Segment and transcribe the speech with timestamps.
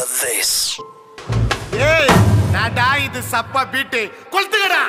[0.00, 0.50] hear this.
[1.86, 2.10] ஏய்
[2.54, 4.00] நாடா இது சப்பா பீட்டு.
[4.32, 4.82] கொளுத்துக்கடா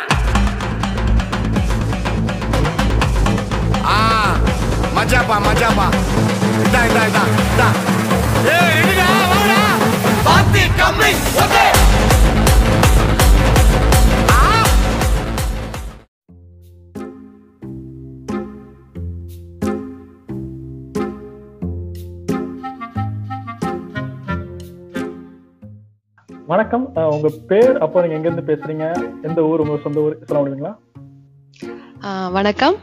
[3.88, 3.98] ஆ
[4.98, 5.88] மஜாப்பா மஜாபா
[6.64, 7.68] இதா இதா இதா இதா
[8.54, 9.62] ஏய் ரெடிடா வாடா.
[10.28, 11.12] பாத்தி கம்மி
[11.44, 11.66] ஓகே
[26.52, 26.86] வணக்கம்.
[27.16, 28.86] உங்க பேர் அப்போ நீங்க எங்க இருந்து பேசுறீங்க?
[29.28, 30.72] எந்த ஊர் உங்க சொந்த ஊர் சொல்ல முடியுங்களா
[32.38, 32.76] வணக்கம்.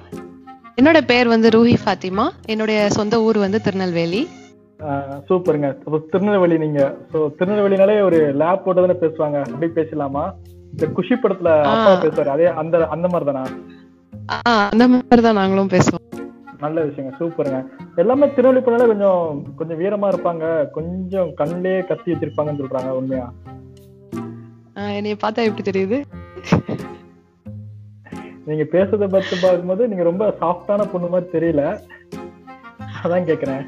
[0.81, 2.25] என்னோட பேர் வந்து ரூஹி ஃபாத்திமா.
[2.53, 4.23] என்னுடைய சொந்த ஊர் வந்து திருநெல்வேலி.
[5.29, 5.71] சூப்பருங்க.
[5.87, 6.81] அப்போ திருநெல்வேலி நீங்க.
[7.12, 9.39] ஸோ திருநெல்வேலினாலே ஒரு லேப் போட்டு தானே பேசுவாங்க.
[9.51, 10.25] அப்படி பேசலாமா?
[10.73, 11.93] இந்த குஷி படத்துல அப்பா.
[12.07, 12.33] பேசுவாரு.
[12.37, 13.45] அதே அந்த அந்த மாதிரி தானா
[14.73, 16.05] அந்த மாதிரி தான் நாங்களும் பேசுவோம்.
[16.62, 17.59] நல்ல விஷயங்க சூப்பருங்க.
[18.03, 19.21] எல்லாமே திருநெல்வேலி போனாலே கொஞ்சம்
[19.59, 20.45] கொஞ்சம் வீரமா இருப்பாங்க.
[20.77, 23.27] கொஞ்சம் கண்ணிலே கத்தி வச்சிருப்பாங்கன்னு சொல்றாங்க உண்மையா?
[24.98, 25.98] என்னைய பார்த்தா எப்படி தெரியுது?
[28.48, 31.62] நீங்க பேசுறத பத்தி பார்க்கும்போது நீங்க ரொம்ப சாஃப்டான பொண்ணு மாதிரி தெரியல.
[33.05, 33.62] அதான் கேக்குறேன்.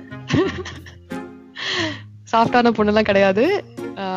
[2.32, 3.44] சாஃப்டான பொண்ணுலாம் கிடையாது.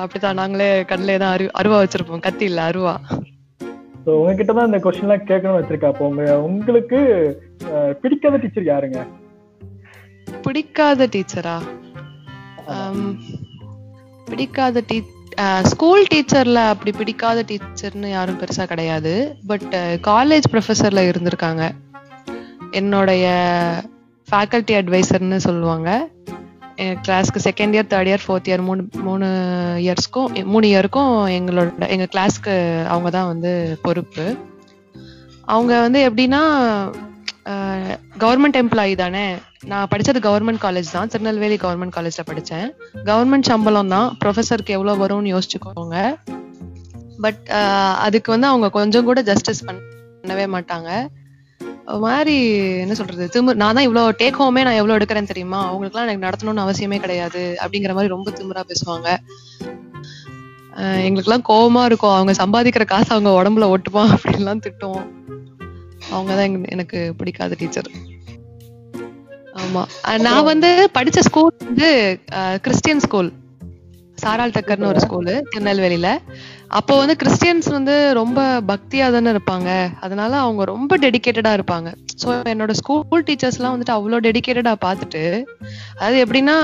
[0.04, 2.26] அப்படிதான் நாங்களே கண்ணிலே தான் அரு அருவா வச்சிருப்போம்.
[2.28, 2.96] கத்தி இல்ல அருவா.
[4.06, 7.00] ஸோ உங்ககிட்ட தான் இந்த கொஸ்டின்லாம் கேட்கணும்னு வச்சிருக்கா அப்போ உங்க உங்களுக்கு
[8.02, 9.02] பிடிக்காத டீச்சர் யாருங்க?
[10.46, 11.58] பிடிக்காத டீச்சரா
[14.30, 14.98] பிடிக்காத டீ
[15.72, 19.14] ஸ்கூல் டீச்சர்ல அப்படி பிடிக்காத டீச்சர்னு யாரும் பெருசா கிடையாது.
[19.52, 19.72] பட்
[20.10, 21.64] காலேஜ் ப்ரொஃபஸர்ல இருந்திருக்காங்க.
[22.80, 23.26] என்னுடைய
[24.28, 25.90] ஃபேக்கல்டி அட்வைசர்னு சொல்லுவாங்க.
[27.06, 29.28] கிளாஸ்க்கு second year third year fourth year மூணு மூணு
[29.86, 32.56] இயர்ஸ்க்கும் மூணு இயருக்கும் எங்களோட எங்க கிளாஸ்க்கு
[32.94, 34.26] அவங்க தான் வந்து பொறுப்பு.
[35.56, 36.42] அவங்க வந்து எப்படின்னா
[38.24, 39.24] கவர்மெண்ட் எம்ப்ளாயி தானே?
[39.72, 41.10] நான் படிச்சது கவர்மெண்ட் காலேஜ் தான்.
[41.14, 42.68] திருநெல்வேலி கவர்மெண்ட் காலேஜ்ல படிச்சேன்.
[43.10, 44.08] கவர்மெண்ட் சம்பளம் தான்.
[44.22, 45.98] ப்ரொஃபஸருக்கு எவ்வளவு வரும்னு யோசிச்சுக்கோங்க.
[47.26, 47.44] பட்
[48.06, 50.90] அதுக்கு வந்து அவங்க கொஞ்சம் கூட ஜஸ்டிஸ் பண்ணவே மாட்டாங்க.
[52.06, 52.36] மாதிரி
[52.84, 55.60] என்ன சொல்றது திமு நான் தான் இவ்வளோ டேக் ஹோமே நான் எவ்வளோ எடுக்கிறேன் தெரியுமா?
[55.70, 57.42] அவங்களுக்குலாம் எனக்கு நடத்தணும்னு அவசியமே கிடையாது.
[57.64, 59.10] அப்படிங்கிற மாதிரி ரொம்ப திமுறா பேசுவாங்க.
[61.08, 62.16] எங்களுக்குலாம் கோவமா இருக்கும்.
[62.18, 65.10] அவங்க சம்பாதிக்கிற காசு அவங்க உடம்புல ஒட்டுமா அப்படின்லாம் திட்டுவோம்.
[66.16, 67.92] அவங்க தான் எனக்கு பிடிக்காத டீச்சர்
[69.64, 69.82] ஆமா.
[70.28, 71.90] நான் வந்து படிச்ச ஸ்கூல் வந்து
[72.66, 73.30] கிறிஸ்டியன் ஸ்கூல்
[74.24, 76.10] சாரால் தக்கர்னு ஒரு ஸ்கூலு திருநெல்வேலியில.
[76.78, 79.70] அப்போ வந்து கிறிஸ்டியன்ஸ் வந்து ரொம்ப பக்தியா தானே இருப்பாங்க.
[80.06, 81.90] அதனால அவங்க ரொம்ப டெடிகேட்டடா இருப்பாங்க.
[82.22, 85.24] ஸோ என்னோட ஸ்கூல் டீச்சர்ஸ் எல்லாம் வந்துட்டு அவ்வளோ டெடிகேட்டடா பார்த்துட்டு
[85.98, 86.58] அதாவது எப்படின்னா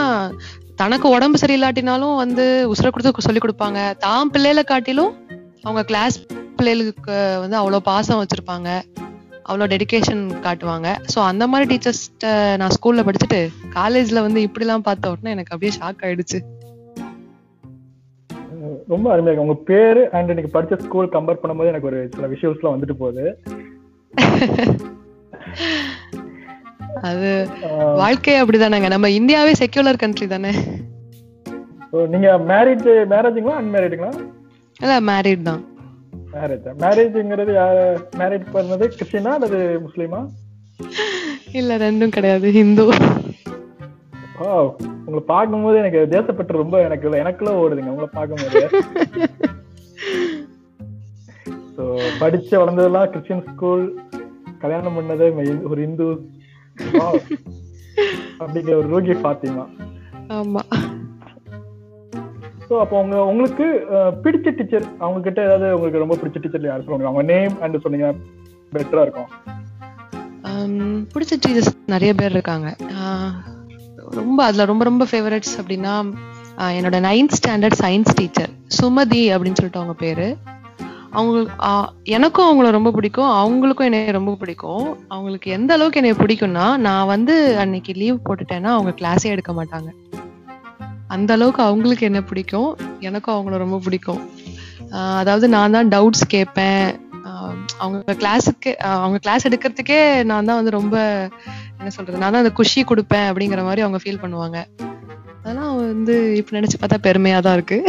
[0.82, 3.80] தனக்கு உடம்பு சரியில்லாட்டினாலும் வந்து உசுர கொடுத்து சொல்லி கொடுப்பாங்க.
[4.06, 5.14] தான் பிள்ளைகளை காட்டிலும்
[5.66, 6.18] அவங்க கிளாஸ்
[6.60, 8.70] பிள்ளைகளுக்கு வந்து அவ்வளோ பாசம் வச்சிருப்பாங்க.
[9.50, 10.88] அவ்வளோ டெடிகேஷன் காட்டுவாங்க.
[11.14, 13.40] ஸோ அந்த மாதிரி டீச்சர்ஸ்ட நான் ஸ்கூல்ல படிச்சுட்டு
[13.78, 16.40] காலேஜ்ல வந்து இப்படிலாம் பார்த்த உடனே எனக்கு அப்படியே ஷாக் ஆயிடுச்சு.
[18.94, 19.46] ரொம்ப அருமையா இருக்கு.
[19.48, 23.26] உங்க பேரு அண்ட் நீங்க படிச்ச ஸ்கூல் கம்பேர் பண்ணும்போது எனக்கு ஒரு சில விஷயம்ஸ்லாம் வந்துட்டு போகுது.
[27.10, 27.30] அது
[28.02, 28.90] வாழ்க்கையே அப்படிதானேங்க.
[28.94, 30.54] நம்ம இந்தியாவே செக்யூலர் கண்ட்ரி தானே.
[32.14, 34.12] நீங்க மேரேஜ் மேரேஜுங்களா அன்மேரேஜுங்களா
[34.84, 35.62] இல்ல மேரிட் தான்.
[36.34, 37.80] மேரேஜ் மேரேஜ்ங்கிறது யார்
[38.22, 40.20] மேரேஜ் பண்ணது கிறிஸ்டினா அல்லது முஸ்லீமா?
[41.60, 42.84] இல்ல ரெண்டும் கிடையாது ஹிந்து.
[44.44, 44.48] ஓ
[45.06, 48.62] உங்களை பார்க்கும்போது எனக்கு தேசப்பற்று ரொம்ப எனக்கு எனக்குள்ள ஓடுதுங்க உங்களை பார்க்கும்போது.
[51.76, 51.84] ஸோ
[52.22, 53.84] படிச்சு வளர்ந்ததெல்லாம் கிறிஸ்டியன் ஸ்கூல்
[54.64, 55.28] கல்யாணம் பண்ணது
[55.72, 56.10] ஒரு இந்து.
[58.42, 59.66] அப்படிங்கிற ஒரு ரோகி ஃபாத்திமா.
[60.38, 60.64] ஆமா.
[62.70, 63.66] ஸோ அப்போ உங்க உங்களுக்கு
[64.24, 68.10] பிடிச்ச டீச்சர் அவங்க கிட்ட ஏதாவது உங்களுக்கு ரொம்ப பிடிச்ச டீச்சர் யார் சொல்லுங்க அவங்க நேம் அண்ட் சொன்னீங்க
[68.74, 69.30] பெட்டரா இருக்கும்.
[71.14, 72.76] பிடிச்ச டீச்சர்ஸ் நிறைய பேர் இருக்காங்க.
[73.00, 73.32] ஆஹ்
[74.12, 75.94] ரொம்ப அதுல ரொம்ப ரொம்ப ஃபேவரட்ஸ் அப்படின்னா
[76.78, 80.28] என்னோட ninth standard science teacher Sumathi அப்படின்னு சொல்லிட்டு அவங்க பேரு.
[81.12, 81.54] அவங்களுக்கு
[82.04, 83.32] எனக்கும் அவங்கள ரொம்ப பிடிக்கும்.
[83.42, 84.84] அவங்களுக்கும் என்னைய ரொம்ப பிடிக்கும்.
[85.08, 89.90] அவங்களுக்கு எந்த அளவுக்கு என்னைய பிடிக்கும்னா நான் வந்து அன்னைக்கு லீவ் போட்டுட்டேன்னா அவங்க கிளாஸே எடுக்க மாட்டாங்க.
[91.16, 92.72] அந்த அளவுக்கு அவங்களுக்கு என்ன பிடிக்கும்?
[93.10, 94.22] எனக்கும் அவங்கள ரொம்ப பிடிக்கும்.
[95.22, 96.88] அதாவது நான் தான் டவுட்ஸ் கேட்பேன்.
[97.84, 98.72] அவங்க கிளாஸுக்கு
[99.02, 100.96] அவங்க கிளாஸ் எடுக்கிறதுக்கே நான் தான் வந்து ரொம்ப
[101.80, 104.58] என்ன சொல்றது நான் தான் அந்த குஷி கொடுப்பேன் அப்படிங்கிற மாதிரி அவங்க ஃபீல் பண்ணுவாங்க.
[105.42, 107.80] அதெல்லாம் வந்து இப்போ நினச்சி பார்த்தா பெருமையாக தான் இருக்கு.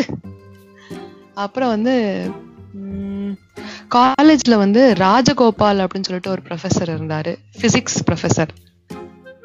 [1.45, 1.95] அப்புறம் வந்து
[3.97, 7.33] காலேஜ்ல வந்து ராஜகோபால் அப்படின்னு சொல்லிட்டு ஒரு ப்ரொஃபசர் இருந்தார்.
[7.61, 8.53] ஃபிசிக்ஸ் ப்ரொஃபசர்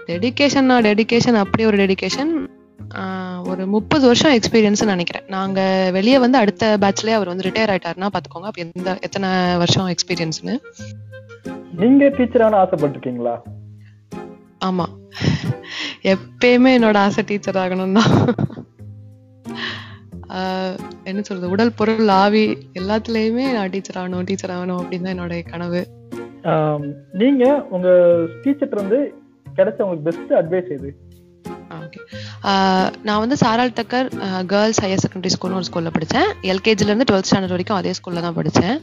[0.09, 2.33] டெடிகேஷன்னா டெடிகேஷன் அப்படி ஒரு டெடிகேஷன்
[3.51, 5.25] ஒரு முப்பது வருஷம் எக்ஸ்பீரியன்ஸ் நினைக்கிறேன்.
[5.35, 5.59] நாங்க
[5.97, 9.29] வெளியே வந்து அடுத்த பேட்ச்லயே அவர் வந்து ரிட்டையர் ஆயிட்டாருன்னா பாத்துக்கோங்க அப்ப எந்த எத்தனை
[9.61, 10.55] வருஷம் எக்ஸ்பீரியன்ஸ்னு
[11.81, 13.33] நீங்க டீச்சர் ஆன ஆசைப்பட்டிருக்கீங்களா?
[14.67, 14.85] ஆமா.
[16.13, 18.13] எப்பயுமே என்னோட ஆசை டீச்சர் ஆகணும் தான்.
[21.09, 21.51] என்ன சொல்றது?
[21.55, 22.45] உடல் பொருள் ஆவி
[22.79, 25.81] எல்லாத்துலயுமே நான் டீச்சர் ஆகணும் டீச்சர் ஆகணும் அப்படின்னு தான் என்னோட கனவு.
[27.21, 27.43] நீங்க
[27.75, 27.89] உங்க
[28.43, 28.99] டீச்சர் வந்து
[29.57, 30.89] கிடைச்ச உங்களுக்கு பெஸ்ட் அட்வைஸ் எது?
[33.07, 34.09] நான் வந்து சாரால் தக்கர்
[34.51, 38.77] கேர்ள்ஸ் ஹையர் செகண்டரி ஸ்கூல்னு ஒரு ஸ்கூலில் படித்தேன் எல்கேஜிலேருந்து டுவெல்த் ஸ்டாண்டர்ட் வரைக்கும் அதே ஸ்கூலில் தான் படித்தேன்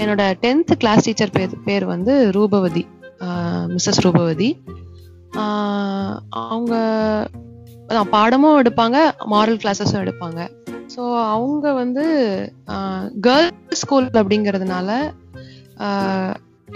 [0.00, 2.84] என்னோட டென்த்து கிளாஸ் டீச்சர் பேர் பேர் வந்து ரூபவதி.
[3.72, 4.50] மிஸ்ஸஸ் ரூபவதி.
[6.44, 6.74] அவங்க
[7.88, 8.98] அதான் பாடமும் எடுப்பாங்க
[9.32, 10.40] மாரல் கிளாஸஸும் எடுப்பாங்க.
[10.94, 11.02] ஸோ
[11.34, 12.04] அவங்க வந்து
[13.26, 14.88] கேர்ள்ஸ் ஸ்கூல் அப்படிங்கிறதுனால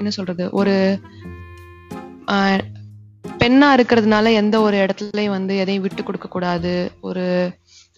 [0.01, 0.77] என்ன சொல்றது ஒரு
[3.41, 6.73] பெண்ணா இருக்கிறதுனால எந்த ஒரு இடத்துலயும் வந்து எதையும் விட்டு கொடுக்க கூடாது.
[7.09, 7.25] ஒரு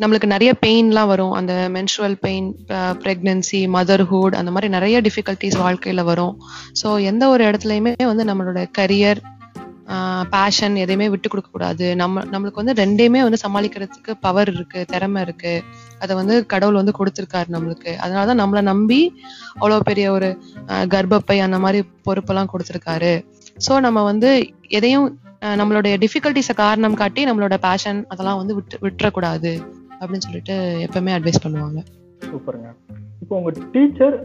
[0.00, 1.34] நம்மளுக்கு நிறைய பெயின்லாம் வரும்.
[1.38, 2.49] அந்த மென்சுவல் பெயின்
[3.05, 6.34] ப்ரெக்னன்சி மதர்ஹுட் அந்த மாதிரி நிறைய டிஃபிகல்ட்டிஸ் வாழ்க்கையில வரும்.
[6.81, 9.23] ஸோ எந்த ஒரு இடத்துலையுமே வந்து நம்மளோட கரியர்
[10.32, 11.87] பேஷன் எதையுமே விட்டு கொடுக்க கூடாது.
[12.00, 15.52] நம்ம நம்மளுக்கு வந்து ரெண்டையுமே வந்து சமாளிக்கிறதுக்கு பவர் இருக்கு திறமை இருக்கு.
[16.02, 17.93] அதை வந்து கடவுள் வந்து கொடுத்துருக்காரு நம்மளுக்கு.
[18.05, 19.00] அதனாலதான் நம்மளை நம்பி
[19.61, 20.31] அவ்வளோ பெரிய ஒரு
[20.94, 23.14] கர்ப்பப்பை அந்த மாதிரி பொறுப்பெல்லாம் கொடுத்துருக்காரு.
[23.64, 24.31] ஸோ நம்ம வந்து
[24.79, 25.06] எதையும்
[25.61, 29.53] நம்மளுடைய டிஃபிகல்ட்டிஸை காரணம் காட்டி நம்மளோட பேஷன் அதெல்லாம் வந்து விட்டு விட்டுறக்கூடாது
[29.99, 30.55] அப்படின்னு சொல்லிட்டு
[30.87, 31.81] எப்பவுமே அட்வைஸ் பண்ணுவாங்க.
[32.31, 32.69] சூப்பருங்க.
[33.23, 34.17] இப்போ உங்க டீச்சர்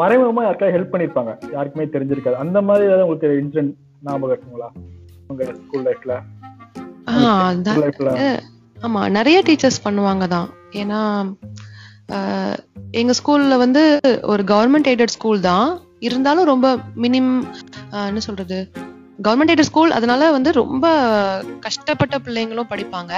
[0.00, 1.32] மறைமுகமா யாருக்காவது ஹெல்ப் பண்ணிருப்பாங்க?
[1.54, 2.36] யாருக்குமே தெரிஞ்சிருக்காது.
[2.44, 3.72] அந்த மாதிரி ஏதாவது உங்களுக்கு இன்சிடென்ட்
[4.08, 4.68] ஞாபகம் இருக்குங்களா?
[5.30, 6.14] உங்க ஸ்கூல் லைஃப்ல
[8.86, 10.48] ஆமா நிறைய டீச்சர்ஸ் பண்ணுவாங்க தான்.
[10.80, 11.00] ஏன்னா
[13.00, 13.82] எங்க ஸ்கூல்ல வந்து
[14.32, 15.68] ஒரு கவர்மெண்ட் எய்டட் ஸ்கூல் தான்.
[16.06, 16.66] இருந்தாலும் ரொம்ப
[16.96, 17.30] மினிம்
[18.06, 18.58] என்ன சொல்றது
[19.24, 20.86] கவர்மெண்ட் எய்டட் ஸ்கூல் அதனால வந்து ரொம்ப
[21.60, 23.12] கஷ்டப்பட்ட பிள்ளைங்களும் படிப்பாங்க.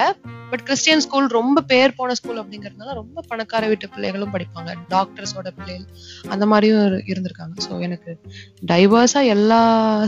[0.51, 4.75] பட் கிறிஸ்டியன் ஸ்கூல் ரொம்ப பேர் போன ஸ்கூல் அப்படிங்கறதுனால ரொம்ப பணக்கார வீட்டு பிள்ளைகளும் படிப்பாங்க.
[4.89, 5.87] டாக்டர்ஸோட பிள்ளைகள்
[6.29, 7.55] அந்த மாதிரியும் இருந்திருக்காங்க.
[7.69, 8.19] ஸோ எனக்கு
[8.67, 9.61] டைவர்ஸா எல்லா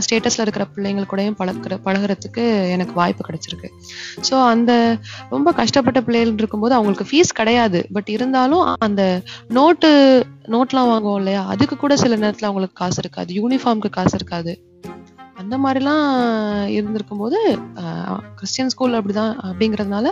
[0.05, 3.69] ஸ்டேட்டஸ்ல இருக்கிற பிள்ளைங்கள் கூடயும் பழக்கிற பழகுறதுக்கு எனக்கு வாய்ப்பு கிடைச்சிருக்கு.
[4.29, 4.97] ஸோ அந்த
[5.29, 7.89] ரொம்ப கஷ்டப்பட்ட பிள்ளைகள் இருக்கும்போது அவங்களுக்கு ஃபீஸ் கிடையாது.
[7.93, 11.45] பட் இருந்தாலும் அந்த நோட்டு நோட்லாம் வாங்குவோம் இல்லையா?
[11.45, 13.33] அதுக்கு கூட சில நேரத்துல அவங்களுக்கு காசு இருக்காது.
[13.33, 14.69] யூனிஃபார்ம்க்கு காசு இருக்காது.
[15.41, 16.05] அந்த மாதிரிலாம்
[16.77, 17.39] இருந்திருக்கும் போது
[18.39, 20.07] கிறிஸ்டியன் ஸ்கூல் அப்படிதான் அப்படிங்கறதுனால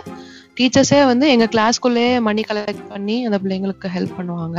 [0.58, 4.58] டீச்சர்ஸே வந்து எங்க கிளாஸ்க்குள்ளேயே மணி கலெக்ட் பண்ணி அந்த பிள்ளைங்களுக்கு ஹெல்ப் பண்ணுவாங்க.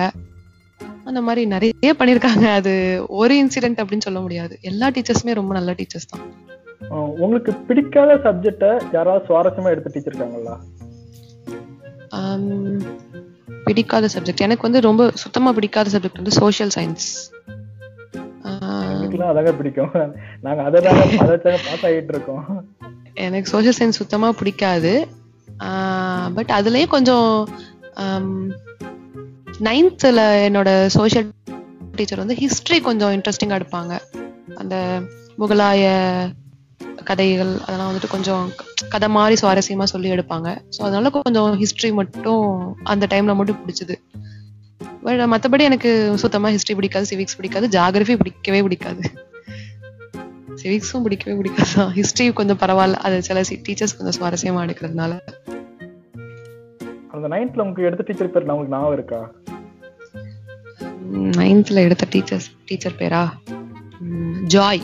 [1.10, 2.74] அந்த மாதிரி நிறைய பண்ணிருக்காங்க அது
[3.22, 4.54] ஒரு இன்சிடென்ட் அப்படின்னு சொல்ல முடியாது.
[4.70, 6.24] எல்லா டீச்சர்ஸுமே ரொம்ப நல்ல டீச்சர்ஸ் தான்.
[7.26, 8.66] உங்களுக்கு பிடிக்காத சப்ஜெக்ட
[8.96, 10.56] யாராவது சுவாரஸ்யமா எடுத்து டீச்சர் இருக்காங்களா
[13.68, 17.08] பிடிக்காத சப்ஜெக்ட் எனக்கு வந்து ரொம்ப சுத்தமா பிடிக்காத சப்ஜெக்ட் வந்து சோஷியல் சயின்ஸ்
[19.32, 19.94] அதாங்க பிடிக்கும்.
[20.46, 22.46] நாங்க அதை தாங்க அதை தாங்க பாஸ் ஆகிட்டு இருக்கோம்.
[23.26, 24.94] எனக்கு சோஷியல் சயின்ஸ் சுத்தமா பிடிக்காது.
[26.38, 27.30] பட் அதுலயும் கொஞ்சம்
[29.68, 31.28] நைன்த்தில் என்னோட சோஷியல்
[31.98, 33.94] டீச்சர் வந்து ஹிஸ்டரி கொஞ்சம் இன்ட்ரெஸ்டிங்கா எடுப்பாங்க.
[34.62, 34.76] அந்த
[35.42, 35.84] முகலாய
[37.10, 38.44] கதைகள் அதெல்லாம் வந்துட்டு கொஞ்சம்
[38.94, 40.50] கதை மாதிரி சுவாரஸ்யமா சொல்லி எடுப்பாங்க.
[40.76, 42.46] ஸோ அதனால கொஞ்சம் ஹிஸ்டரி மட்டும்
[42.94, 43.96] அந்த டைம்ல மட்டும் பிடிச்சது.
[45.04, 49.04] பட் மற்றபடி எனக்கு சுத்தமா ஹிஸ்டரி பிடிக்காது சிவிக்ஸ் பிடிக்காது ஜாகிரபி பிடிக்கவே பிடிக்காது.
[50.64, 51.72] சிவிக்ஸும் பிடிக்கவே பிடிக்காது.
[51.98, 52.94] ஹிஸ்டரி கொஞ்சம் பரவாயில்ல.
[52.94, 55.14] அது சில டீச்சர்ஸ் கொஞ்சம் சுவாரஸ்யமா எடுக்கிறதுனால.
[57.08, 59.22] அந்த நைன்த்ல உங்களுக்கு எடுத்த டீச்சர் பேர் உங்களுக்கு ஞாபகம் இருக்கா?
[61.38, 63.24] நைன்த்ல எடுத்த டீச்சர்ஸ் டீச்சர் பேரா?
[64.48, 64.82] ஜாய்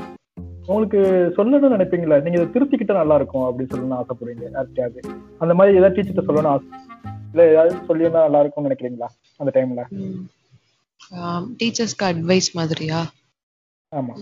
[0.65, 0.99] உங்களுக்கு
[1.37, 4.99] சொல்லணும்னு நினைப்பீங்களா நீங்க இதை திருத்திக்கிட்டா நல்லா இருக்கும் அப்படின்னு சொல்லணும்னு ஆசைப்படுறீங்க யார்கிட்டயாவது
[5.37, 6.67] அந்த மாதிரி ஏதாவது டீச்சர்கிட்ட சொல்லணும்னு ஆசை
[7.37, 9.07] இல்ல ஏதாவது சொல்லியிருந்தா நல்லா இருக்கும்னு நினைக்கிறீங்களா
[9.39, 9.83] அந்த டைம்ல
[11.59, 13.05] டீச்சர்ஸ்க்கு அட்வைஸ் மாதிரியா?
[13.93, 14.13] ஆமா.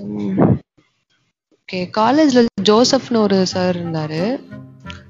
[1.60, 4.40] ஓகே காலேஜ்ல ஜோசப்னு ஒரு சார் இருந்தாரு.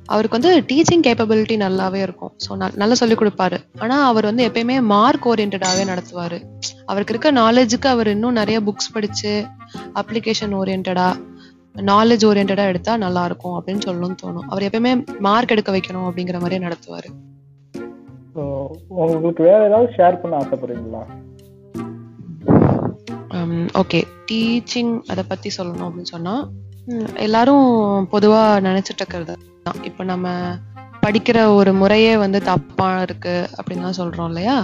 [0.08, 2.34] அவருக்கு வந்து டீச்சிங் கேப்பபிலிட்டி நல்லாவே இருக்கும்.
[2.48, 3.66] ஸோ நல்லா சொல்லி கொடுப்பாரு.
[3.80, 6.40] ஆனா அவர் வந்து எப்பயுமே மார்க் ஓரியன்டாவே நடத்துவாரு.
[6.86, 9.46] அவருக்கு இருக்க நாலேஜுக்கு அவர் இன்னும் நிறைய புக்ஸ் படிச்சு
[9.96, 11.16] அப்ளிகேஷன் ஓரியன்டா
[11.76, 14.48] நாலேஜ் ஓரியன்டா எடுத்தா நல்லா இருக்கும் அப்படின்னு சொல்லணும்னு தோணும்.
[14.48, 17.10] அவர் எப்பயுமே மார்க் எடுக்க வைக்கணும் அப்படிங்கிற மாதிரியே நடத்துவாரு.
[19.02, 21.04] உங்களுக்கு வேற ஏதாவது ஷேர் பண்ண ஆசைப்படுறீங்களா?
[23.80, 26.36] ஓகே டீச்சிங் அதை பத்தி சொல்லணும் அப்படின்னு சொன்னா
[27.20, 27.66] எல்லாரும்
[28.12, 29.34] பொதுவா நினைச்சிட்டு இருக்கிறது
[29.66, 29.80] தான்.
[29.84, 30.28] இப்போ நம்ம
[31.02, 34.56] படிக்கிற ஒரு முறையே வந்து தப்பா இருக்கு அப்படின்லாம் சொல்றோம் இல்லையா?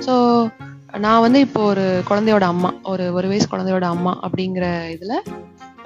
[0.00, 0.14] ஸோ
[0.98, 5.14] நான் வந்து இப்போ ஒரு குழந்தையோட அம்மா ஒரு ஒரு வயசு குழந்தையோட அம்மா அப்படிங்கிற இதுல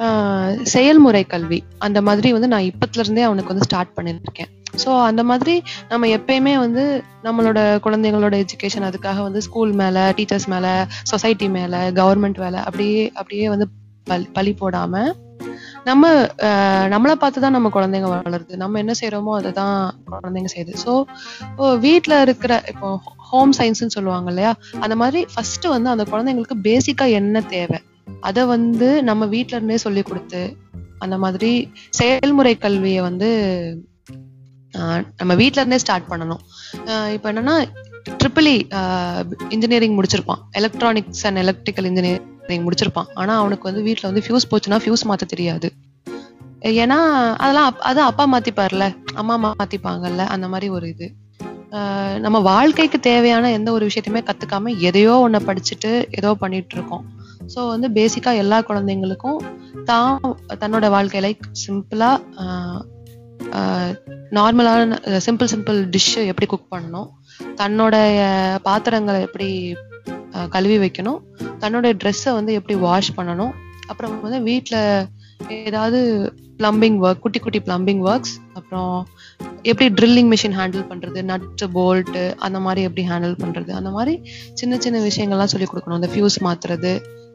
[0.00, 4.50] ஆஹ், செயல்முறை கல்வி அந்த மாதிரி வந்து நான் இப்பத்துல இருந்தே அவனுக்கு வந்து ஸ்டார்ட் பண்ணிருக்கேன்
[4.82, 5.54] ஸோ அந்த மாதிரி
[5.88, 6.84] நம்ம எப்பயுமே வந்து
[7.22, 10.68] நம்மளோட குழந்தைங்களோட எஜுகேஷன் அதுக்காக வந்து ஸ்கூல் மேல டீச்சர்ஸ் மேல
[11.02, 13.68] சொசைட்டி மேல கவர்மெண்ட் வேலை அப்படியே அப்படியே வந்து
[14.06, 15.04] பலி பழி போடாம
[15.84, 16.04] நம்ம
[16.92, 18.54] நம்மளை பார்த்து தான் நம்ம குழந்தைங்க வளருது.
[18.56, 19.76] நம்ம என்ன செய்யறோமோ அதை தான்
[20.12, 20.74] குழந்தைங்க செய்யுது.
[20.84, 20.92] ஸோ
[21.78, 22.88] வீட்டில் இருக்கிற இப்போ
[23.30, 24.52] ஹோம் சயின்ஸ்னு சொல்லுவாங்க இல்லையா?
[24.80, 27.80] அந்த மாதிரி ஃபர்ஸ்ட் வந்து அந்த குழந்தைங்களுக்கு பேசிக்கா என்ன தேவை?
[28.20, 30.42] அதை வந்து நம்ம வீட்டில இருந்தே சொல்லி கொடுத்து
[30.98, 31.52] அந்த மாதிரி
[31.90, 33.30] செயல்முறை கல்வியை வந்து
[35.16, 36.42] நம்ம வீட்ல இருந்தே ஸ்டார்ட் பண்ணணும்.
[36.86, 37.56] ஆஹ், இப்போ என்னன்னா
[38.22, 38.48] ட்ரிபிள்
[39.50, 40.40] இன்ஜினியரிங் e, முடிச்சிருப்பான்.
[40.52, 43.08] எலக்ட்ரானிக்ஸ் அண்ட் எலக்ட்ரிக்கல் இன்ஜினியரிங் முடிச்சிருப்பான்.
[43.14, 45.68] ஆனா அவனுக்கு வந்து வீட்டில் வந்து ஃபியூஸ் போச்சுன்னா ஃபியூஸ் மாற்ற தெரியாது.
[46.76, 46.98] ஏன்னா
[47.38, 51.06] அதெல்லாம் அப்- அது அப்பா மாத்திப்பார்ல அம்மா மாத்திப்பாங்கல்ல அந்த மாதிரி ஒரு இது.
[51.72, 57.04] ஆஹ் நம்ம வாழ்க்கைக்கு தேவையான எந்த ஒரு விஷயத்தையுமே கத்துக்காம எதையோ ஒண்ண படிச்சுட்டு ஏதோ பண்ணிட்டு இருக்கோம்
[57.54, 59.40] ஸோ வந்து பேசிக்கா எல்லா குழந்தைங்களுக்கும்
[59.84, 60.12] தான்
[60.58, 62.10] தன்னோட வாழ்க்கை லைக் சிம்பிளா
[64.30, 67.08] நார்மலான சிம்பிள் சிம்பிள் டிஷ்ஷு எப்படி குக் பண்ணணும்
[67.54, 68.20] தன்னுடைய
[68.62, 69.76] பாத்திரங்களை எப்படி
[70.50, 71.20] கழுவி வைக்கணும்
[71.58, 73.52] தன்னுடைய ட்ரெஸ்ஸை வந்து எப்படி வாஷ் பண்ணணும்
[73.86, 75.06] அப்புறம் வந்து வீட்டில்
[75.48, 79.06] ஏதாவது பிளம்பிங் ஒர்க் குட்டி குட்டி பிளம்பிங் ஒர்க்ஸ் அப்புறம்
[79.62, 84.78] எப்படி ட்ரில்லிங் மிஷின் ஹேண்டில் பண்றது நட்டு போல்ட்டு அந்த மாதிரி எப்படி ஹேண்டில் பண்றது அந்த மாதிரி சின்ன
[84.78, 85.94] சின்ன விஷயங்கள்லாம் சொல்லி கொடுக்கணும்.
[85.94, 86.92] இந்த ஃபியூஸ் மாற்றுறது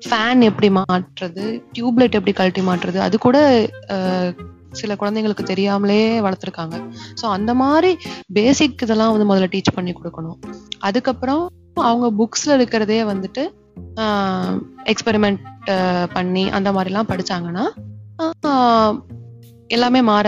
[0.09, 3.37] ஃபேன் எப்படி மாற்றுறது டியூப்லைட் எப்படி கழட்டி மாற்றுறது அது கூட
[4.79, 6.75] சில குழந்தைங்களுக்கு தெரியாமலே வளர்த்துருக்காங்க.
[7.21, 7.91] ஸோ அந்த மாதிரி
[8.37, 10.37] பேசிக் இதெல்லாம் வந்து முதல்ல டீச் பண்ணி கொடுக்கணும்.
[10.87, 11.43] அதுக்கப்புறம்
[11.89, 13.43] அவங்க புக்ஸ்ல இருக்கிறதே வந்துட்டு
[14.93, 15.41] எக்ஸ்பெரிமெண்ட்
[16.15, 17.65] பண்ணி அந்த மாதிரிலாம் படிச்சாங்கன்னா
[19.75, 20.27] எல்லாமே மாற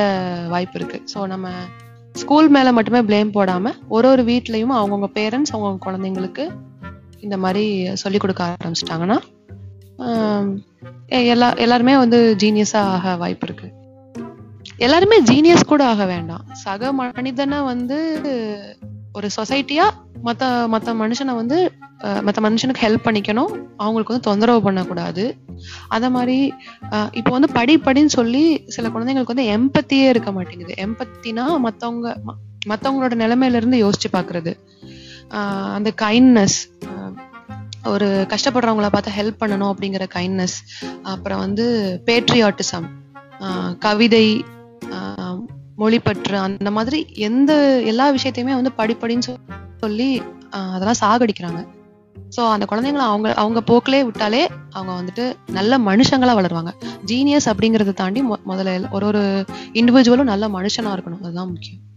[0.53, 0.98] வாய்ப்பு இருக்கு.
[1.13, 1.48] ஸோ நம்ம
[2.21, 6.45] ஸ்கூல் மேல மட்டுமே பிளேம் போடாம ஒரு ஒரு வீட்லயும் அவங்கவுங்க பேரண்ட்ஸ் அவங்கவுங்க குழந்தைங்களுக்கு
[7.25, 7.65] இந்த மாதிரி
[8.01, 9.17] சொல்லி கொடுக்க ஆரம்பிச்சிட்டாங்கன்னா
[11.33, 13.67] எல்லா எல்லாருமே வந்து ஜீனியஸா ஆக வாய்ப்பு இருக்கு.
[14.81, 16.45] எல்லாருமே ஜீனியஸ் கூட ஆக வேண்டாம்.
[16.51, 17.97] சக மனிதனை வந்து
[19.13, 19.83] ஒரு சொசைட்டியா
[20.23, 23.51] மத்த மத்த மனுஷனை வந்து மத்த மனுஷனுக்கு ஹெல்ப் பண்ணிக்கணும்.
[23.77, 25.38] அவங்களுக்கு வந்து தொந்தரவு பண்ணக்கூடாது.
[25.88, 26.53] அத மாதிரி
[27.11, 30.73] இப்போ வந்து படிப்படின்னு சொல்லி சில குழந்தைங்களுக்கு வந்து எம்பத்தியே இருக்க மாட்டேங்குது.
[30.77, 32.19] எம்பத்தினா மத்தவங்க
[32.67, 34.59] மத்தவங்களோட நிலைமையில இருந்து யோசிச்சு பாக்குறது.
[35.29, 36.57] ஆஹ் அந்த கைண்ட்னஸ்
[37.83, 40.57] ஒரு கஷ்டப்படுறவங்கள பார்த்து ஹெல்ப் பண்ணணும் அப்படிங்கிற கைண்ட்னஸ்
[41.03, 41.67] அப்புறம் வந்து
[42.05, 42.88] பேட்ரியாட்டிசம்
[43.79, 44.45] கவிதை
[45.81, 49.35] மொழிப்பற்று அந்த மாதிரி எந்த எல்லா விஷயத்தையுமே வந்து படிப்படின்னு
[49.77, 51.67] சொல்லி அதெல்லாம் சாகடிக்கிறாங்க.
[52.38, 56.73] ஸோ அந்த குழந்தைங்களை அவங்க அவங்க போக்கிலே விட்டாலே அவங்க வந்துட்டு நல்ல மனுஷங்களா வளருவாங்க.
[57.05, 61.21] ஜீனியஸ் அப்படிங்கறத தாண்டி முதல்ல ஒரு ஒரு இண்டிவிஜுவலும் நல்ல மனுஷனா இருக்கணும்.
[61.21, 61.89] அதுதான் முக்கியம்.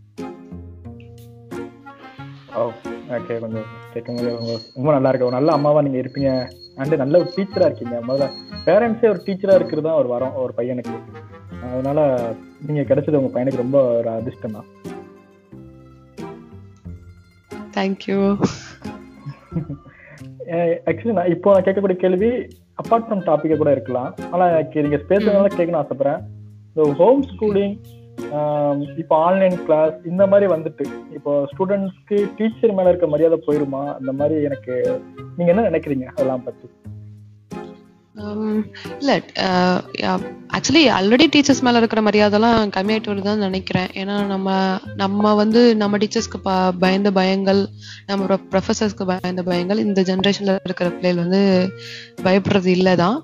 [2.54, 2.70] ஓ
[3.10, 5.26] ஓகே கொஞ்சம் கேட்கும்போது ரொம்ப- ரொம்ப நல்லா இருக்கு.
[5.26, 6.50] ஒரு நல்ல அம்மாவா நீங்க இருப்பீங்க.
[6.76, 8.00] அண்ட் நல்ல ஒரு டீச்சரா இருக்கீங்க.
[8.08, 8.30] முதல்ல
[8.68, 10.98] பேரண்ட்ஸே ஒரு டீச்சரா இருக்கிறது தான் ஒரு வரம் ஒரு பையனுக்கு.
[11.72, 12.16] அதனால
[12.66, 14.64] நீங்க கிடைச்சது உங்க பையனுக்கு ரொம்ப ஒரு அதிர்ஷ்டம் தான்.
[17.76, 18.34] தேங்க்யூ
[20.88, 22.48] ஆக்சுவலி நான் இப்போ நான் கேட்கக்கூடிய கேள்வி
[22.82, 24.14] அப்பார்ட் ஃப்ரம் டாபிக்கை கூட இருக்கலாம்.
[24.30, 26.20] ஆனா எனக்கு நீங்க பேசுறதுனால கேட்கணும் ஆசைப்படுறேன்.
[26.68, 27.76] இந்த ஹோம் ஸ்கூலிங்
[28.96, 33.98] இப்போ ஆன்லைன் கிளாஸ் இந்த மாதிரி வந்துட்டு இப்போ ஸ்டூடெண்ட்ஸ்க்கு டீச்சர் மேல இருக்க மரியாதை போயிருமா?
[33.98, 35.00] அந்த மாதிரி எனக்கு
[35.36, 36.06] நீங்க என்ன நினைக்கிறீங்க?
[36.14, 36.68] அதெல்லாம் பத்தி.
[36.68, 36.83] Um,
[38.14, 38.64] Um,
[39.00, 39.12] இல்ல
[40.56, 43.88] ஆக்சுவலி ஆல்ரெடி டீச்சர்ஸ் மேல இருக்கிற மரியாதைலாம் கம்மியாயிட்டு வருதுன்னு நினைக்கிறேன்.
[43.94, 44.48] ஏன்னா நம்ம
[44.94, 46.38] நம்ம வந்து நம்ம டீச்சர்ஸ்க்கு
[46.78, 47.62] பயந்த பயங்கள்
[48.06, 51.42] நம்ம ப்ரொஃபசர்ஸ்க்கு பயந்த பயங்கள் இந்த ஜென்ரேஷன்ல இருக்கிற பிள்ளைகள் வந்து
[52.22, 53.18] பயப்படுறது இல்லதான்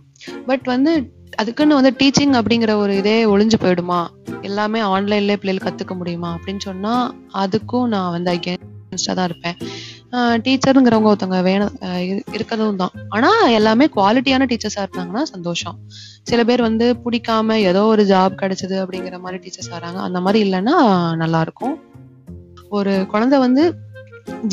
[0.47, 0.94] பட் வந்து
[1.37, 4.00] அதுக்குன்னு வந்து டீச்சிங் அப்படிங்கிற ஒரு இதே ஒளிஞ்சு போயிடுமா?
[4.42, 6.32] எல்லாமே ஆன்லைன்லயே பிள்ளைகள் கத்துக்க முடியுமா?
[6.35, 6.94] அப்படின்னு சொன்னா
[7.35, 9.59] அதுக்கும் நான் வந்து அகேன்ஸ்டா தான் இருப்பேன்.
[10.44, 11.74] டீச்சருங்கிறவங்க ஒருத்தவங்க வேணும்
[12.36, 12.94] இருக்கிறதும் இருக்கறதும் தான்.
[13.16, 15.76] ஆனா எல்லாமே குவாலிட்டியான டீச்சர்ஸா இருந்தாங்கன்னா சந்தோஷம்.
[16.30, 20.76] சில பேர் வந்து பிடிக்காம ஏதோ ஒரு ஜாப் கிடைச்சது அப்படிங்கிற மாதிரி டீச்சர்ஸ் வராங்க அந்த மாதிரி இல்லைன்னா
[21.22, 21.76] நல்லா இருக்கும்
[22.78, 23.62] ஒரு குழந்தை வந்து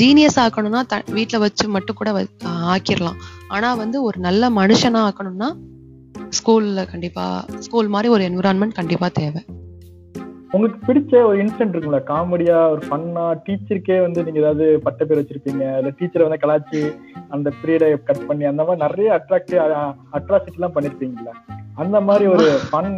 [0.01, 3.19] ஜீனியஸ் ஆக்கணும்னா த வீட்டில் வச்சு மட்டும் கூட ஆக்கிடலாம் ஆக்கிரலாம்.
[3.55, 5.49] ஆனா வந்து ஒரு நல்ல மனுஷனா ஆக்கணும்னா
[6.37, 7.25] ஸ்கூல்ல கண்டிப்பா
[7.65, 9.41] ஸ்கூல் மாதிரி ஒரு என்விரான்மெண்ட் கண்டிப்பா தேவை.
[10.53, 15.63] உங்களுக்கு பிடிச்ச ஒரு இன்சிடென்ட் இருக்குங்களா காமெடியா ஒரு ஃபன்னா டீச்சருக்கே வந்து நீங்க ஏதாவது பட்ட பேர் வச்சிருப்பீங்க.
[15.79, 16.81] இல்ல டீச்சரை வந்து கலாச்சி
[17.35, 19.59] அந்த பீரியடை கட் பண்ணி அந்த மாதிரி நிறைய அட்ராக்டிவ்
[20.17, 21.33] அட்ராசிட்டி எல்லாம் பண்ணிருப்பீங்களா
[21.83, 22.93] அந்த மாதிரி ஒரு ஃபன்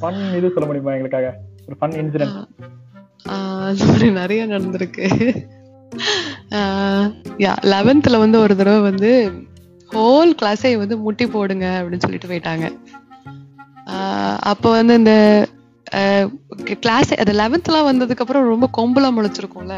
[0.00, 1.28] ஃபன் இது சொல்ல முடியுமா எங்களுக்காக?
[1.66, 2.38] ஒரு ஃபன் இன்சிடென்ட்
[3.82, 5.04] மாதிரி நிறைய நடந்திருக்கு.
[7.74, 9.10] லெவன்த்ல வந்து ஒரு தடவை வந்து
[9.90, 12.66] ஹோல் கிளாஸே வந்து முட்டி போடுங்க அப்படின்னு சொல்லிட்டு போயிட்டாங்க.
[14.52, 15.12] அப்போ வந்து இந்த
[16.80, 19.74] கிளாஸ் அது லெவன்த்லாம் வந்ததுக்கப்புறம் ரொம்ப கொம்புலாம் முளைச்சிருக்கும்ல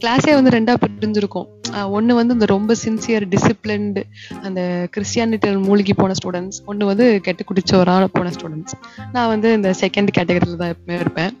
[0.00, 1.46] கிளாஸே வந்து ரெண்டா பிரிஞ்சிருக்கும்.
[1.90, 4.02] ஒன்று ஒண்ணு வந்து இந்த ரொம்ப சின்சியர் டிசிப்ளின்டு
[4.42, 8.72] அந்த கிறிஸ்டியானிட்டியில் மூழ்கி போன ஸ்டூடெண்ட்ஸ் ஒன்று வந்து கெட்டு குடிச்சவரான போன ஸ்டூடெண்ட்ஸ்
[9.12, 11.38] நான் வந்து இந்த செகண்ட் கேட்டகரியில் தான் எப்பவுமே இருப்பேன்.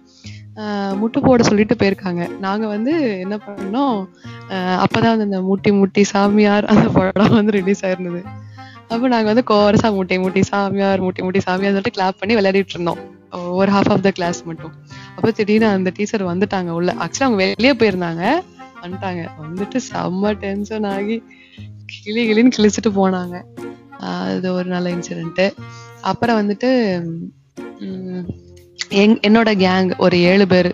[0.56, 2.38] ஆஹ் முட்டு போட சொல்லிட்டு போயிருக்காங்க.
[2.38, 4.06] நாங்க வந்து என்ன பண்ணோம்?
[4.48, 8.24] அப்போதான் அப்பதான் வந்து இந்த முட்டி முட்டி சாமியார் அந்த படம் வந்து ரிலீஸ் ஆயிருந்தது.
[8.88, 13.00] அப்ப நாங்க வந்து கோரசா முட்டி மூட்டை சாமியார் முட்டி மூட்டை சாமியார் சொல்லிட்டு கிளாப் பண்ணி விளையாடிட்டு இருந்தோம்.
[13.58, 14.74] ஒரு ஹாஃப் ஆஃப் த கிளாஸ் மட்டும்.
[15.16, 16.90] அப்ப திடீர்னு அந்த டீச்சர் வந்துட்டாங்க உள்ள.
[16.92, 18.24] ஆக்சுவலி அவங்க வெளியே போயிருந்தாங்க.
[18.82, 19.22] வந்துட்டாங்க.
[19.42, 21.16] வந்துட்டு செம்ம டென்ஷன் ஆகி
[21.92, 23.36] கிளி கிளின்னு கிழிச்சிட்டு போனாங்க.
[24.14, 25.44] அது ஒரு நல்ல இன்சிடென்ட்
[26.02, 26.70] அப்புறம் வந்துட்டு
[29.02, 30.70] எங் என்னோட கேங் ஒரு ஏழு பேர்.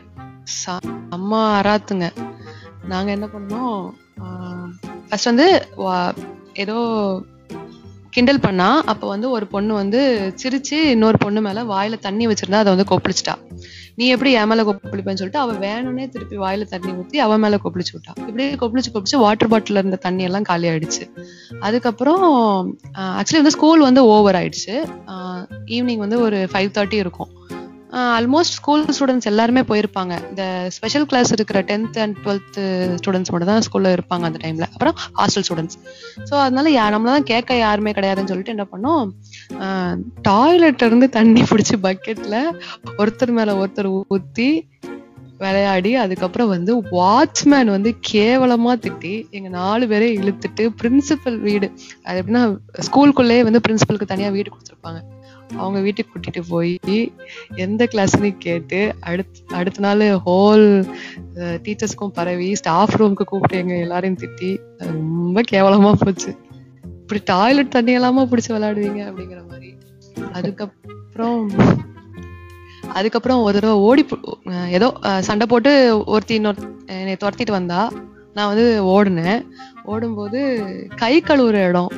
[0.64, 2.06] செம்ம அராத்துங்க
[2.88, 3.82] நாங்க என்ன பண்ணோம்
[5.08, 5.46] ஃபர்ஸ்ட் வந்து
[6.54, 6.78] ஏதோ
[8.14, 10.00] கிண்டல் பண்ணா அப்ப வந்து ஒரு பொண்ணு வந்து
[10.42, 13.34] சிரிச்சு இன்னொரு பொண்ணு மேல வாயில தண்ணி வச்சிருந்தா அதை வந்து கொப்பளிச்சிட்டா.
[13.94, 17.94] நீ எப்படி என் மேல கொப்பளிப்பேன்னு சொல்லிட்டு அவ வேணும்னே திருப்பி வாயில தண்ணி ஊத்தி அவ மேல கொப்பளிச்சு
[17.96, 18.12] விட்டா.
[18.16, 21.04] இப்படியே கொப்பளிச்சு கொப்பளிச்சு வாட்டர் பாட்டில் இருந்த தண்ணி எல்லாம் காலி ஆயிடுச்சு.
[21.60, 22.24] அதுக்கப்புறம்
[22.98, 24.76] ஆக்சுவலி வந்து ஸ்கூல் வந்து ஓவர் ஆயிடுச்சு.
[25.76, 27.32] ஈவினிங் வந்து ஒரு ஃபைவ் தேர்ட்டி இருக்கும்.
[28.16, 30.14] ஆல்மோஸ்ட் ஸ்கூல் ஸ்டூடெண்ட்ஸ் எல்லாருமே போயிருப்பாங்க.
[30.30, 30.44] இந்த
[30.76, 32.58] ஸ்பெஷல் கிளாஸ் இருக்கிற டென்த் அண்ட் டுவெல்த்
[33.00, 35.78] ஸ்டூடெண்ட்ஸ் மட்டும் தான் ஸ்கூல்ல இருப்பாங்க அந்த டைம்ல அப்புறம் ஹாஸ்டல் ஸ்டூடெண்ட்ஸ்
[36.30, 39.06] ஸோ அதனால யா நம்மள தான் கேட்க யாருமே கிடையாதுன்னு சொல்லிட்டு என்ன பண்ணோம்?
[40.28, 42.36] டாய்லெட்ல இருந்து தண்ணி பிடிச்சி பக்கெட்ல
[43.00, 44.50] ஒருத்தர் மேல ஒருத்தர் ஊத்தி
[45.44, 51.68] விளையாடி அதுக்கப்புறம் வந்து வாட்ச்மேன் வந்து கேவலமா திட்டி எங்க நாலு பேரை இழுத்துட்டு பிரின்சிபல் வீடு
[52.06, 52.42] அது எப்படின்னா
[52.88, 55.00] ஸ்கூலுக்குள்ளேயே வந்து பிரின்சிபலுக்கு தனியா வீடு கொடுத்துருப்பாங்க.
[55.56, 56.78] அவங்க வீட்டுக்கு கூட்டிட்டு போய்
[57.54, 60.94] எந்த கிளாஸ்னு கேட்டு அடுத்து அடுத்த நாள் ஹோல்
[61.36, 66.36] டீச்சர்ஸ்க்கும் பரவி ஸ்டாஃப் ரூமுக்கு கூப்பிட்டு எங்க எல்லாரையும் திட்டி ரொம்ப கேவலமா போச்சு.
[66.84, 69.74] இப்படி டாய்லெட் தண்ணி எல்லாமா பிடிச்சி விளையாடுவீங்க அப்படிங்கிற மாதிரி.
[70.32, 71.50] அதுக்கப்புறம்
[72.88, 74.06] அதுக்கப்புறம் ஒரு தடவை ஓடி
[74.44, 77.90] அஹ் ஏதோ சண்டை போட்டு ஒருத்தி இன்னொரு என்னை துரத்திட்டு வந்தா
[78.34, 79.46] நான் வந்து ஓடினேன்.
[79.84, 80.40] ஓடும்போது
[80.96, 81.90] கை கழுவுற இடம்.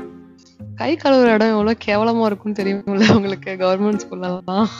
[0.79, 4.71] கை கழுவுற இடம் எவ்வளவு கேவலமா இருக்கும்னு தெரியும்ல உங்களுக்கு கவர்மெண்ட் ஸ்கூல்லலாம்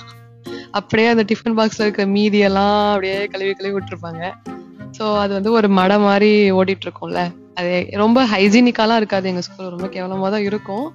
[0.79, 4.23] அப்படியே அந்த டிஃபன் பாக்ஸ்ல இருக்கிற மீதி எல்லாம் அப்படியே கழுவி கழுவி விட்டுருப்பாங்க.
[4.97, 7.23] சோ அது வந்து ஒரு மடை மாதிரி ஓடிட்டு இருக்கும்ல.
[7.59, 7.73] அது
[8.03, 10.87] ரொம்ப ஹைஜீனிக்காலாம் இருக்காது எங்க ஸ்கூல் ரொம்ப கேவலமா தான் இருக்கும்.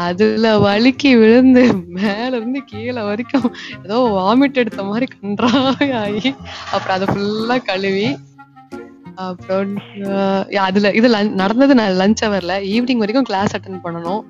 [0.00, 1.62] அதுல வழுக்கி விழுந்து
[1.98, 3.48] மேல இருந்து கீழே வரைக்கும்
[3.84, 6.30] ஏதோ வாமிட் எடுத்த மாதிரி கன்றாய் ஆகி
[6.74, 8.08] அப்புறம் அதை ஃபுல்லா கழுவி
[9.24, 9.72] அப்புறம்
[10.66, 11.08] அதுல இது
[11.40, 14.22] நடந்தது நடந்தது லஞ்ச் ஹவர்ல ஈவினிங் வரைக்கும் கிளாஸ் அட்டன் பண்ணணும்.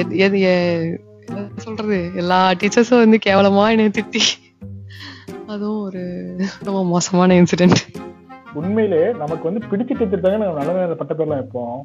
[0.00, 0.38] எது எது
[1.64, 1.98] சொல்றது?
[2.22, 4.22] எல்லா டீச்சர்ஸும் வந்து கேவலமா என்னை திட்டி.
[5.52, 6.02] அதுவும் ஒரு
[6.66, 7.80] ரொம்ப மோசமான இன்சிடென்ட்
[8.60, 11.78] உண்மையிலே நமக்கு வந்து பிடிச்ச டீச்சர் தாங்க நாங்கள் நல்ல நேரம் பட்ட பேர்லாம் வைப்போம்.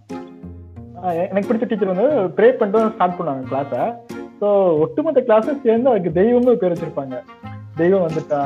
[1.30, 3.84] எனக்கு பிடிச்ச டீச்சர் வந்து ப்ரே பண்ணிட்டு ஸ்டார்ட் பண்ணாங்க கிளாஸை
[4.42, 4.48] ஸோ
[4.84, 7.18] ஒட்டுமொத்த கிளாஸும் சேர்ந்து அதுக்கு தெய்வம்னு பேர் வச்சிருப்பாங்க.
[7.82, 8.42] தெய்வம் வந்துட்டா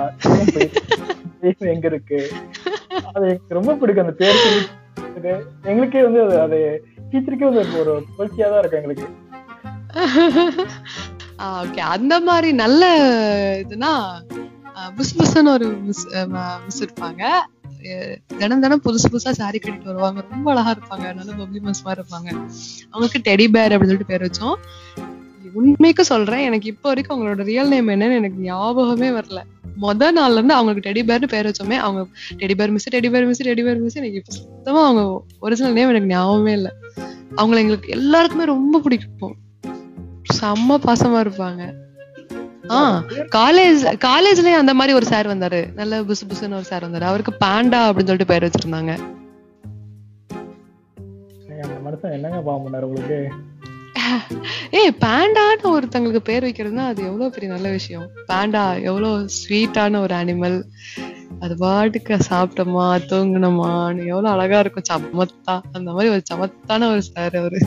[1.44, 2.20] தெய்வம் எங்க இருக்கு?
[3.14, 4.08] அது எனக்கு ரொம்ப பிடிக்கும்.
[4.08, 6.60] அந்த பேர் எங்களுக்கே வந்து அது அது
[7.12, 9.08] டீச்சருக்கே வந்து ஒரு புகழ்ச்சியா தான் இருக்கும் எங்களுக்கு.
[11.62, 12.84] ஓகே அந்த மாதிரி நல்ல
[13.64, 13.92] இதுனா
[14.98, 16.06] புஸ் புஸ்ன்னு ஒரு மிஸ்
[16.66, 17.24] மிஸ் இருப்பாங்க.
[18.40, 20.20] தினம் தினம் புதுசு புதுசா சாரி கட்டிட்டு வருவாங்க.
[20.32, 21.08] ரொம்ப அழகா இருப்பாங்க.
[21.20, 22.30] நல்ல பப்ளி மிஸ் மாதிரி இருப்பாங்க.
[22.92, 24.58] அவங்களுக்கு டெடி பேர் அப்படின்னு சொல்லிட்டு பேர் வச்சோம்.
[25.56, 29.42] உண்மைக்கு சொல்றேன் எனக்கு இப்போ வரைக்கும் அவங்களோட ரியல் நேம் என்னன்னு எனக்கு ஞாபகமே வரல.
[29.82, 32.06] மொத நாள்ல இருந்து அவங்களுக்கு டெடி பேர்னு பேர் வச்சோமே அவங்க
[32.38, 36.08] teddy bear miss teddy bear miss teddy bear miss எனக்கு சுத்தமா அவங்க ஒரிஜினல் நேம் எனக்கு
[36.08, 36.72] ஞாபகமே இல்லை.
[37.36, 39.36] அவங்கள எங்களுக்கு எல்லாருக்குமே ரொம்ப பிடிக்கும்.
[40.42, 41.74] செம்ம பாசமா இருப்பாங்க.
[42.70, 43.02] ஆஹ்
[43.36, 45.74] காலேஜ் காலேஜ்லயும் அந்த மாதிரி ஒரு சார் வந்தாரு.
[45.74, 47.02] நல்ல புசு புசுன்னு ஒரு சார் வந்தாரு.
[47.02, 48.98] அவருக்கு பாண்டா அப்படின்னு சொல்லிட்டு பேர் வச்சிருந்தாங்க.
[52.02, 53.30] என்னங்க பாம்பு உங்களுக்கு?
[54.78, 58.06] ஏய் பாண்டான்னு ஒருத்தங்களுக்கு பேர் வைக்கிறதுனா அது எவ்வளவு பெரிய நல்ல விஷயம்.
[58.30, 60.58] பாண்டா எவ்வளவு ஸ்வீட்டான ஒரு அனிமல்
[61.42, 64.88] அது பாட்டுக்கு சாப்பிட்டோமா தூங்கினோமான்னு எவ்வளவு அழகா இருக்கும்.
[64.92, 67.62] சமத்தா அந்த மாதிரி ஒரு சமத்தான ஒரு சார் அவரு.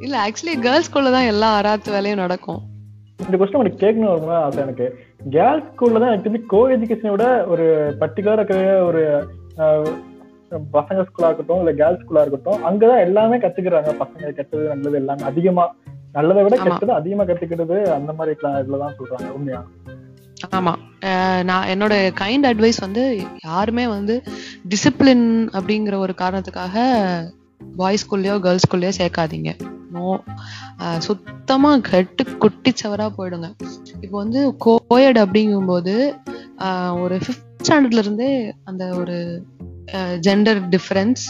[0.00, 2.62] இல்ல ஆக்சுவலி கேர்ள்ஸ் ஸ்கூல்ல தான் எல்லா அராத்து வேலையும் நடக்கும்.
[3.20, 4.86] இந்த கொஸ்டின் எனக்கு கேட்கணும் ரொம்ப ஆசை எனக்கு.
[5.30, 7.66] கேர்ள்ஸ் ஸ்கூல்ல தான் எனக்கு கோ எஜுகேஷனை விட ஒரு
[8.00, 9.02] பர்டிகுலர் இருக்கிற ஒரு
[9.58, 9.90] ஆஹ்,
[10.50, 13.90] பசங்க ஸ்கூலா இருக்கட்டும் இல்ல கேர்ள்ஸ் ஸ்கூலா இருக்கட்டும் அங்கதான் எல்லாமே கத்துக்கிறாங்க.
[14.02, 15.74] பசங்க கெட்டது நல்லது எல்லாமே அதிகமா.
[16.12, 16.56] நல்லதை விட.
[16.56, 19.66] கெட்டது அதிகமா கத்துக்கிறது அந்த மாதிரி இதுலதான் சொல்றாங்க உண்மையா?
[20.56, 20.72] ஆமா.
[21.42, 24.22] நான் என்னோட கைண்ட் அட்வைஸ் வந்து யாருமே வந்து
[24.68, 26.84] டிசிப்ளின் அப்படிங்கிற ஒரு காரணத்துக்காக
[27.76, 29.50] பாய்ஸ் ஸ்கூல்லயோ கேர்ள்ஸ் ஸ்கூல்லயோ சேர்க்காதீங்க.
[29.92, 30.22] நோ
[30.98, 33.48] சுத்தமா கெட்டு குட்டிச்சவரா போயிடுங்க.
[34.00, 36.16] இப்போ வந்து கோயட் அப்படிங்கும்போது
[36.58, 39.18] ஆஹ் ஒரு ஃபிஃப்த் ஸ்டாண்டர்ட்ல இருந்தே அந்த ஒரு
[39.92, 41.24] ஜெண்டர் டிஃப்ரென்ஸ்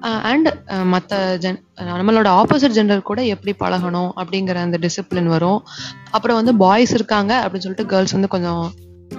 [0.00, 0.48] அண்ட்
[0.84, 5.62] மற்ற ஜென் நம்மளோட ஆப்போசிட் ஜெண்டர் கூட எப்படி பழகணும் அப்படிங்கிற அந்த டிசிப்ளின் வரும்.
[6.10, 8.70] அப்புறம் வந்து பாய்ஸ் இருக்காங்க அப்படின்னு சொல்லிட்டு கேர்ள்ஸ் வந்து கொஞ்சம்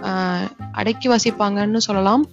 [0.02, 2.26] ஆஹ் அடக்கி வசிப்பாங்கன்னு சொல்லலாம்.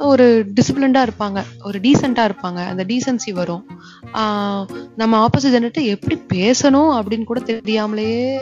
[0.00, 1.42] ஒரு டிசிப்ளின்டா இருப்பாங்க.
[1.64, 2.66] ஒரு டீசெண்டா இருப்பாங்க.
[2.66, 3.66] அந்த டீசென்சி வரும்.
[4.12, 8.40] ஆஹ் நம்ம ஆப்போசிட் ஜெண்டர்ட்ட எப்படி பேசணும் அப்படின்னு கூட தெரியாமலேயே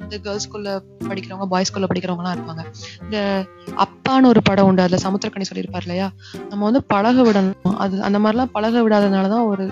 [0.00, 2.64] இந்த கேர்ள்ஸ் படிக்கிறவங்க பாய்ஸ்குள்ள ஸ்கூல்ல படிக்கிறவங்கலாம் இருப்பாங்க.
[3.02, 4.82] இந்த அப்பான்னு ஒரு படம் உண்டு.
[4.82, 6.12] அதுல சமுத்திரக்கணி சொல்லியிருப்பார் இல்லையா?
[6.48, 7.74] நம்ம வந்து பழக விடணும்.
[7.76, 9.70] அது அந்த மாதிரிலாம் பழக விடாததுனாலதான் ஒரு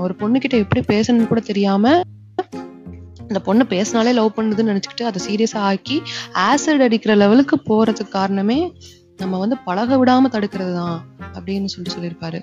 [0.00, 2.00] ஒரு பொண்ணுகிட்ட எப்படி பேசணும்னு கூட தெரியாம
[3.20, 8.72] அந்த பொண்ணு பேசினாலே லவ் பண்ணுதுன்னு நினைச்சுக்கிட்டு அதை சீரியஸா ஆக்கி ஆசிட் அடிக்கிற லெவலுக்கு போறதுக்கு காரணமே
[9.22, 10.98] நம்ம வந்து பழக விடாம தடுக்கிறது தான்
[11.36, 12.38] அப்படின்னு சொல்லிட்டு சொல்லியிருப்பாரு.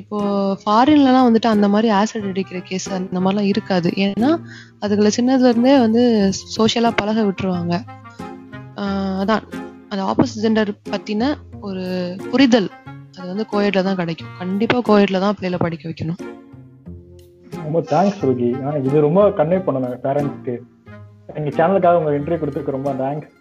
[0.00, 0.18] இப்போ
[0.62, 3.90] ஃபாரின்லலாம் வந்துட்டு அந்த மாதிரி ஆசிட் அடிக்கிற கேஸ் அந்த மாதிரிலாம் இருக்காது.
[4.06, 4.30] ஏன்னா
[4.84, 6.02] அதுகளை சின்னதுல இருந்தே வந்து
[6.56, 7.74] சோஷியலா பழக விட்டுருவாங்க.
[9.22, 9.44] அதான்.
[9.92, 11.30] அந்த ஆப்போசிட் ஜெண்டர் பத்தின
[11.68, 11.84] ஒரு
[12.32, 12.68] புரிதல்
[13.18, 14.34] அது வந்து கோயட்ல தான் கிடைக்கும்.
[14.42, 16.20] கண்டிப்பா கோயட்ல தான் பிள்ளைல படிக்க வைக்கணும்.
[17.64, 18.50] ரொம்ப தேங்க்ஸ் ரோகி
[18.88, 20.54] இது ரொம்ப கன்வே பண்ணணும் பேரண்ட்ஸ்க்கு
[21.38, 23.34] எங்க சேனலுக்காக உங்க இன்டர்வியூ கொடுத்ததுக்கு ரொம்ப தேங்க்ஸ்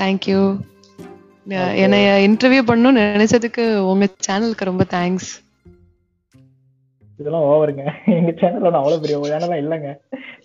[0.00, 0.40] தேங்க்யூ
[1.82, 5.30] என்னைய இன்டர்வியூ பண்ணணும்னு நினைச்சதுக்கு உங்க சேனலுக்கு ரொம்ப தேங்க்ஸ்
[7.18, 9.90] இதெல்லாம் ஓவருங்க எங்க சேனல்ல நான் அவ்வளவு பெரிய சேனலாம் இல்லைங்க.